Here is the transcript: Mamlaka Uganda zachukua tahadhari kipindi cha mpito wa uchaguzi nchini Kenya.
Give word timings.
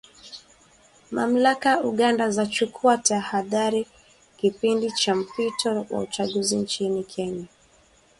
Mamlaka 1.11 1.71
Uganda 1.91 2.29
zachukua 2.31 2.97
tahadhari 2.97 3.87
kipindi 4.37 4.91
cha 4.91 5.15
mpito 5.15 5.85
wa 5.89 5.99
uchaguzi 5.99 6.57
nchini 6.57 7.03
Kenya. 7.03 7.45